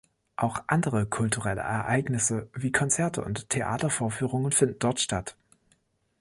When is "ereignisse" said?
1.61-2.49